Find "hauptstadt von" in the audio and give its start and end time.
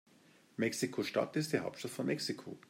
1.59-2.07